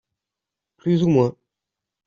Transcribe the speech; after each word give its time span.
plus 0.77 1.03
ou 1.03 1.09
moins. 1.09 1.35